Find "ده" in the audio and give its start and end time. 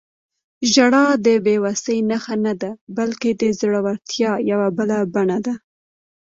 2.61-2.71, 5.45-5.53